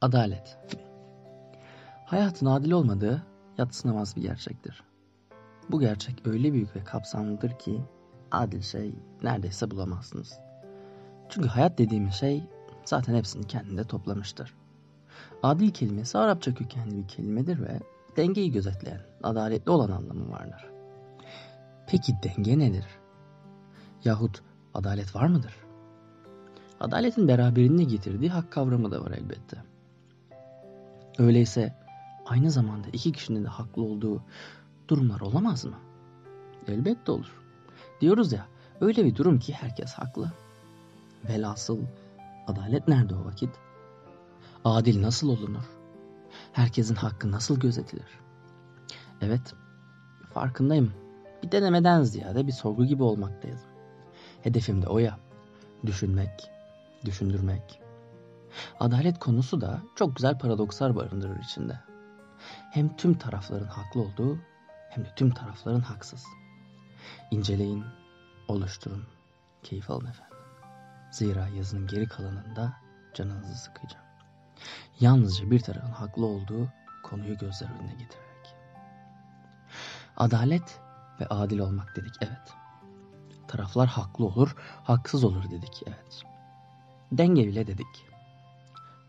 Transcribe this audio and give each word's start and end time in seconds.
Adalet. 0.00 0.58
Hayatın 2.06 2.46
adil 2.46 2.70
olmadığı 2.70 3.22
yatsınamaz 3.58 4.16
bir 4.16 4.22
gerçektir. 4.22 4.84
Bu 5.70 5.80
gerçek 5.80 6.26
öyle 6.26 6.52
büyük 6.52 6.76
ve 6.76 6.84
kapsamlıdır 6.84 7.58
ki 7.58 7.80
adil 8.30 8.62
şey 8.62 8.94
neredeyse 9.22 9.70
bulamazsınız. 9.70 10.38
Çünkü 11.28 11.48
hayat 11.48 11.78
dediğimiz 11.78 12.14
şey 12.14 12.44
zaten 12.84 13.14
hepsini 13.14 13.46
kendinde 13.46 13.84
toplamıştır. 13.84 14.54
Adil 15.42 15.70
kelimesi 15.70 16.18
Arapça 16.18 16.54
kökenli 16.54 16.96
bir 16.96 17.08
kelimedir 17.08 17.60
ve 17.60 17.80
dengeyi 18.16 18.52
gözetleyen, 18.52 19.00
adaletli 19.22 19.70
olan 19.70 19.90
anlamı 19.90 20.30
vardır. 20.30 20.66
Peki 21.86 22.12
denge 22.22 22.58
nedir? 22.58 22.86
Yahut 24.04 24.42
adalet 24.74 25.16
var 25.16 25.26
mıdır? 25.26 25.56
Adaletin 26.80 27.28
beraberinde 27.28 27.84
getirdiği 27.84 28.30
hak 28.30 28.52
kavramı 28.52 28.90
da 28.90 29.00
var 29.04 29.10
elbette. 29.10 29.69
Öyleyse 31.18 31.74
aynı 32.26 32.50
zamanda 32.50 32.88
iki 32.92 33.12
kişinin 33.12 33.44
de 33.44 33.48
haklı 33.48 33.82
olduğu 33.82 34.22
durumlar 34.88 35.20
olamaz 35.20 35.64
mı? 35.64 35.76
Elbette 36.68 37.12
olur. 37.12 37.40
Diyoruz 38.00 38.32
ya 38.32 38.46
öyle 38.80 39.04
bir 39.04 39.16
durum 39.16 39.38
ki 39.38 39.52
herkes 39.52 39.92
haklı. 39.92 40.32
Velhasıl 41.28 41.78
adalet 42.46 42.88
nerede 42.88 43.14
o 43.14 43.24
vakit? 43.24 43.50
Adil 44.64 45.02
nasıl 45.02 45.28
olunur? 45.28 45.64
Herkesin 46.52 46.94
hakkı 46.94 47.30
nasıl 47.30 47.60
gözetilir? 47.60 48.18
Evet, 49.20 49.54
farkındayım. 50.34 50.92
Bir 51.42 51.52
denemeden 51.52 52.02
ziyade 52.02 52.46
bir 52.46 52.52
sorgu 52.52 52.84
gibi 52.84 53.02
olmaktayız. 53.02 53.60
Hedefim 54.42 54.82
de 54.82 54.86
o 54.86 54.98
ya. 54.98 55.18
Düşünmek, 55.86 56.50
düşündürmek. 57.04 57.80
Adalet 58.80 59.18
konusu 59.18 59.60
da 59.60 59.80
çok 59.96 60.16
güzel 60.16 60.38
paradokslar 60.38 60.96
barındırır 60.96 61.38
içinde. 61.38 61.80
Hem 62.70 62.96
tüm 62.96 63.18
tarafların 63.18 63.66
haklı 63.66 64.00
olduğu 64.00 64.38
hem 64.90 65.04
de 65.04 65.08
tüm 65.16 65.30
tarafların 65.30 65.80
haksız. 65.80 66.26
İnceleyin, 67.30 67.84
oluşturun, 68.48 69.04
keyif 69.62 69.90
alın 69.90 70.06
efendim. 70.06 70.38
Zira 71.10 71.48
yazının 71.48 71.86
geri 71.86 72.08
kalanında 72.08 72.72
canınızı 73.14 73.54
sıkacağım. 73.54 74.04
Yalnızca 75.00 75.50
bir 75.50 75.60
tarafın 75.60 75.92
haklı 75.92 76.26
olduğu 76.26 76.68
konuyu 77.02 77.38
gözler 77.38 77.68
önüne 77.68 77.92
getirerek. 77.92 78.56
Adalet 80.16 80.80
ve 81.20 81.26
adil 81.26 81.58
olmak 81.58 81.96
dedik 81.96 82.14
evet. 82.20 82.54
Taraflar 83.48 83.88
haklı 83.88 84.24
olur, 84.24 84.56
haksız 84.84 85.24
olur 85.24 85.50
dedik 85.50 85.82
evet. 85.86 86.22
Denge 87.12 87.46
bile 87.46 87.66
dedik. 87.66 88.09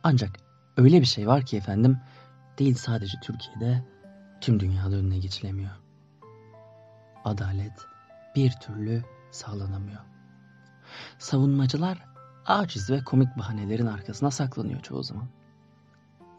Ancak 0.04 0.38
öyle 0.78 1.02
bir 1.02 1.06
şey 1.06 1.28
var 1.28 1.46
ki 1.46 1.58
efendim 1.58 2.00
değil 2.60 2.76
sadece 2.76 3.20
Türkiye'de 3.20 3.84
tüm 4.42 4.60
dünyada 4.60 4.96
önüne 4.96 5.20
geçilemiyor. 5.20 5.72
Adalet 7.26 7.88
bir 8.36 8.52
türlü 8.52 9.04
sağlanamıyor. 9.32 10.02
Savunmacılar 11.20 12.06
aciz 12.46 12.90
ve 12.90 13.04
komik 13.04 13.38
bahanelerin 13.38 13.86
arkasına 13.86 14.32
saklanıyor 14.32 14.82
çoğu 14.82 15.04
zaman. 15.04 15.28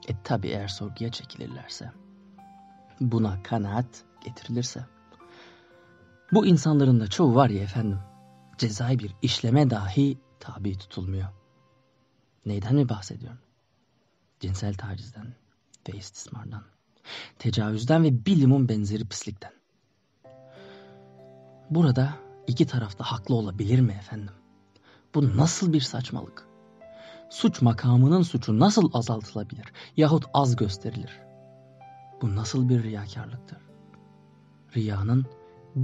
E 0.08 0.22
tabi 0.24 0.48
eğer 0.48 0.68
sorguya 0.68 1.10
çekilirlerse. 1.10 1.92
Buna 3.00 3.42
kanaat 3.42 4.04
getirilirse. 4.24 4.84
Bu 6.32 6.46
insanların 6.46 7.00
da 7.00 7.06
çoğu 7.06 7.34
var 7.34 7.50
ya 7.50 7.62
efendim. 7.62 7.98
Cezai 8.58 8.98
bir 8.98 9.16
işleme 9.22 9.70
dahi 9.70 10.18
tabi 10.40 10.78
tutulmuyor. 10.78 11.28
Neyden 12.46 12.74
mi 12.74 12.88
bahsediyorum? 12.88 13.38
Cinsel 14.42 14.74
tacizden 14.74 15.34
ve 15.88 15.98
istismardan. 15.98 16.62
Tecavüzden 17.38 18.04
ve 18.04 18.26
bilimun 18.26 18.68
benzeri 18.68 19.04
pislikten. 19.04 19.52
Burada 21.70 22.14
iki 22.46 22.66
tarafta 22.66 23.04
haklı 23.04 23.34
olabilir 23.34 23.80
mi 23.80 23.92
efendim? 23.92 24.34
Bu 25.14 25.36
nasıl 25.36 25.72
bir 25.72 25.80
saçmalık? 25.80 26.48
Suç 27.30 27.62
makamının 27.62 28.22
suçu 28.22 28.58
nasıl 28.58 28.90
azaltılabilir 28.94 29.72
yahut 29.96 30.24
az 30.34 30.56
gösterilir? 30.56 31.20
Bu 32.22 32.36
nasıl 32.36 32.68
bir 32.68 32.82
riyakarlıktır? 32.82 33.58
Riyanın 34.76 35.26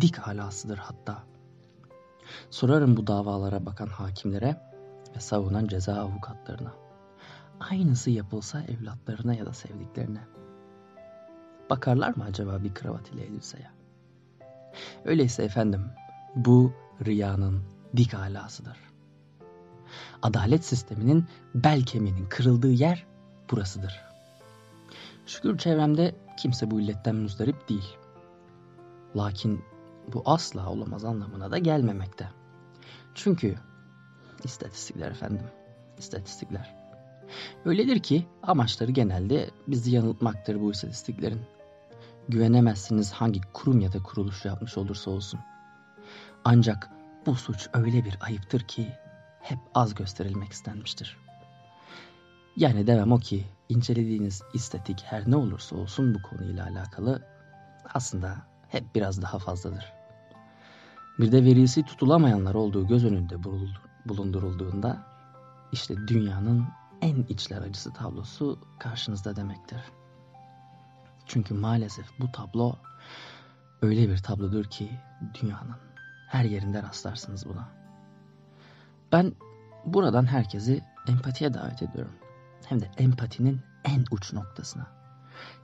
dik 0.00 0.16
halasıdır 0.16 0.78
hatta. 0.78 1.24
Sorarım 2.50 2.96
bu 2.96 3.06
davalara 3.06 3.66
bakan 3.66 3.88
hakimlere 3.88 4.60
ve 5.16 5.20
savunan 5.20 5.66
ceza 5.66 5.94
avukatlarına. 5.94 6.87
Aynısı 7.60 8.10
yapılsa 8.10 8.62
evlatlarına 8.62 9.34
ya 9.34 9.46
da 9.46 9.52
sevdiklerine. 9.52 10.20
Bakarlar 11.70 12.16
mı 12.16 12.24
acaba 12.24 12.64
bir 12.64 12.74
kravat 12.74 13.08
ile 13.08 13.24
elbiseye? 13.24 13.70
Öyleyse 15.04 15.42
efendim 15.42 15.82
bu 16.36 16.72
riyanın 17.06 17.62
dik 17.96 18.14
alasıdır. 18.14 18.78
Adalet 20.22 20.64
sisteminin 20.64 21.26
bel 21.54 21.82
kemiğinin 21.82 22.26
kırıldığı 22.28 22.72
yer 22.72 23.06
burasıdır. 23.50 24.00
Şükür 25.26 25.58
çevremde 25.58 26.14
kimse 26.38 26.70
bu 26.70 26.80
illetten 26.80 27.14
müzdarip 27.14 27.68
değil. 27.68 27.96
Lakin 29.16 29.64
bu 30.12 30.22
asla 30.24 30.70
olamaz 30.70 31.04
anlamına 31.04 31.50
da 31.50 31.58
gelmemekte. 31.58 32.28
Çünkü 33.14 33.54
istatistikler 34.44 35.10
efendim, 35.10 35.46
istatistikler. 35.98 36.77
Öyledir 37.64 37.98
ki 37.98 38.26
amaçları 38.42 38.90
genelde 38.90 39.50
bizi 39.68 39.90
yanıltmaktır 39.90 40.60
bu 40.60 40.70
istatistiklerin. 40.70 41.40
Güvenemezsiniz 42.28 43.12
hangi 43.12 43.40
kurum 43.52 43.80
ya 43.80 43.92
da 43.92 44.02
kuruluş 44.02 44.44
yapmış 44.44 44.78
olursa 44.78 45.10
olsun. 45.10 45.40
Ancak 46.44 46.90
bu 47.26 47.34
suç 47.34 47.68
öyle 47.72 48.04
bir 48.04 48.16
ayıptır 48.20 48.60
ki 48.60 48.92
hep 49.40 49.58
az 49.74 49.94
gösterilmek 49.94 50.52
istenmiştir. 50.52 51.16
Yani 52.56 52.86
demem 52.86 53.12
o 53.12 53.18
ki 53.18 53.44
incelediğiniz 53.68 54.42
istatik 54.54 55.02
her 55.04 55.30
ne 55.30 55.36
olursa 55.36 55.76
olsun 55.76 56.14
bu 56.14 56.22
konuyla 56.22 56.66
alakalı 56.66 57.22
aslında 57.94 58.36
hep 58.68 58.94
biraz 58.94 59.22
daha 59.22 59.38
fazladır. 59.38 59.92
Bir 61.18 61.32
de 61.32 61.44
verisi 61.44 61.82
tutulamayanlar 61.82 62.54
olduğu 62.54 62.86
göz 62.86 63.04
önünde 63.04 63.36
bulundurulduğunda 64.04 65.06
işte 65.72 65.94
dünyanın 66.08 66.64
en 67.02 67.22
içler 67.22 67.62
acısı 67.62 67.92
tablosu 67.92 68.58
karşınızda 68.78 69.36
demektir. 69.36 69.80
Çünkü 71.26 71.54
maalesef 71.54 72.20
bu 72.20 72.32
tablo 72.32 72.76
öyle 73.82 74.08
bir 74.08 74.18
tablodur 74.18 74.64
ki 74.64 74.90
dünyanın 75.34 75.76
her 76.28 76.44
yerinde 76.44 76.82
rastlarsınız 76.82 77.46
buna. 77.48 77.68
Ben 79.12 79.32
buradan 79.84 80.26
herkesi 80.26 80.84
empatiye 81.08 81.54
davet 81.54 81.82
ediyorum. 81.82 82.14
Hem 82.64 82.80
de 82.80 82.90
empatinin 82.98 83.60
en 83.84 84.04
uç 84.10 84.32
noktasına. 84.32 84.86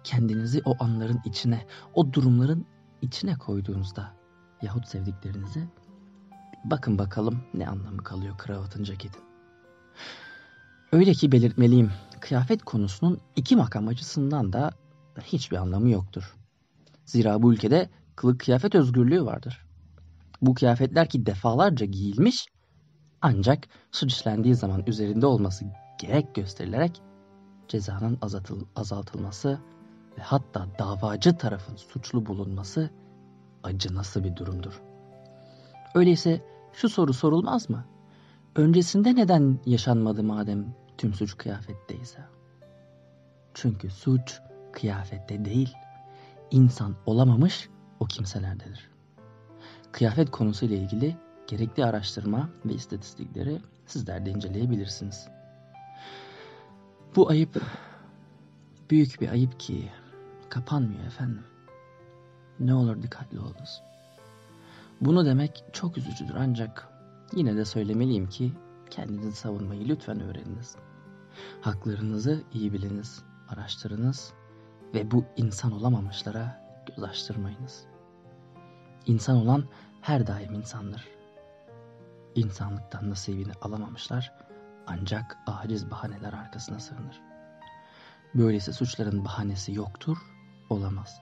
Kendinizi 0.05 0.63
o 0.65 0.85
anların 0.85 1.21
içine, 1.25 1.67
o 1.95 2.13
durumların 2.13 2.67
içine 3.03 3.35
koyduğunuzda 3.35 4.13
yahut 4.63 4.89
sevdiklerinizi 4.89 5.69
bakın 6.65 6.99
bakalım 6.99 7.45
ne 7.55 7.69
anlamı 7.69 8.05
kalıyor 8.05 8.39
kravatın 8.39 8.85
ceketin. 8.85 9.34
Öyle 10.95 11.13
ki 11.13 11.33
belirtmeliyim 11.33 11.91
kıyafet 12.21 12.63
konusunun 12.63 13.21
iki 13.37 13.57
makam 13.57 13.89
açısından 13.89 14.53
da 14.53 14.71
hiçbir 15.23 15.57
anlamı 15.57 15.91
yoktur. 15.91 16.35
Zira 17.05 17.43
bu 17.43 17.53
ülkede 17.53 17.91
kılık 18.17 18.41
kıyafet 18.41 18.75
özgürlüğü 18.75 19.25
vardır. 19.25 19.67
Bu 20.43 20.55
kıyafetler 20.55 21.09
ki 21.09 21.27
defalarca 21.27 21.87
giyilmiş 21.87 22.47
ancak 23.23 23.69
suç 23.93 24.13
işlendiği 24.13 24.55
zaman 24.55 24.83
üzerinde 24.87 25.27
olması 25.27 25.65
gerek 25.99 26.35
gösterilerek 26.35 27.03
cezanın 27.69 28.19
azaltıl 28.23 28.61
azaltılması 28.77 29.59
ve 30.19 30.23
hatta 30.23 30.67
davacı 30.79 31.39
tarafın 31.39 31.77
suçlu 31.77 32.27
bulunması 32.27 32.91
acı 33.63 33.95
nasıl 33.95 34.25
bir 34.25 34.37
durumdur. 34.37 34.83
Öyleyse 35.95 36.45
şu 36.73 36.89
soru 36.89 37.13
sorulmaz 37.13 37.71
mı? 37.71 37.85
Öncesinde 38.57 39.17
neden 39.17 39.59
yaşanmadı 39.67 40.25
madem 40.25 40.84
tüm 40.99 41.15
suç 41.15 41.37
kıyafetteyse? 41.37 42.19
Çünkü 43.55 43.91
suç 43.91 44.41
kıyafette 44.73 45.45
değil, 45.45 45.75
insan 46.51 46.97
olamamış 47.07 47.69
o 48.01 48.05
kimselerdedir. 48.05 48.91
Kıyafet 49.93 50.31
konusuyla 50.31 50.77
ilgili 50.77 51.17
gerekli 51.47 51.85
araştırma 51.85 52.49
ve 52.65 52.73
istatistikleri 52.73 53.61
sizler 53.87 54.27
de 54.27 54.31
inceleyebilirsiniz. 54.31 55.29
Bu 57.17 57.31
ayıp 57.31 57.63
büyük 58.91 59.21
bir 59.21 59.29
ayıp 59.29 59.61
ki 59.61 59.91
kapanmıyor 60.49 61.05
efendim. 61.05 61.45
Ne 62.61 62.75
olur 62.75 63.03
dikkatli 63.03 63.41
olunuz. 63.41 63.83
Bunu 65.01 65.27
demek 65.27 65.65
çok 65.73 65.99
üzücüdür 65.99 66.35
ancak 66.35 66.89
yine 67.37 67.57
de 67.57 67.65
söylemeliyim 67.65 68.29
ki 68.29 68.53
kendinizi 68.91 69.33
savunmayı 69.33 69.89
lütfen 69.89 70.21
öğreniniz. 70.21 70.77
Haklarınızı 71.61 72.43
iyi 72.53 72.73
biliniz, 72.73 73.23
araştırınız 73.49 74.33
ve 74.95 75.11
bu 75.11 75.25
insan 75.37 75.73
olamamışlara 75.73 76.65
göz 76.87 77.05
açtırmayınız. 77.05 77.85
İnsan 79.07 79.37
olan 79.37 79.65
her 80.01 80.27
daim 80.27 80.55
insandır. 80.55 81.09
İnsanlıktan 82.35 83.11
nasibini 83.11 83.53
alamamışlar 83.63 84.33
ancak 84.87 85.37
aciz 85.47 85.91
bahaneler 85.91 86.33
arkasına 86.33 86.81
sığınır. 86.81 87.21
Böylesi 88.35 88.73
suçların 88.73 89.25
bahanesi 89.25 89.73
yoktur, 89.73 90.19
olamaz. 90.71 91.21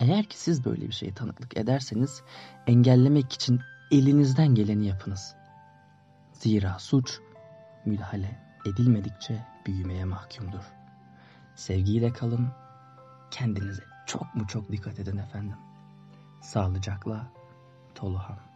Eğer 0.00 0.24
ki 0.24 0.38
siz 0.38 0.64
böyle 0.64 0.86
bir 0.86 0.92
şeye 0.92 1.14
tanıklık 1.14 1.56
ederseniz 1.56 2.22
engellemek 2.66 3.32
için 3.32 3.60
elinizden 3.90 4.54
geleni 4.54 4.86
yapınız. 4.86 5.39
Zira 6.40 6.78
suç 6.78 7.20
müdahale 7.84 8.38
edilmedikçe 8.66 9.46
büyümeye 9.66 10.04
mahkumdur. 10.04 10.72
Sevgiyle 11.54 12.12
kalın, 12.12 12.48
kendinize 13.30 13.82
çok 14.06 14.34
mu 14.34 14.46
çok 14.46 14.72
dikkat 14.72 14.98
edin 14.98 15.16
efendim. 15.16 15.56
Sağlıcakla 16.42 17.26
Toluhan. 17.94 18.49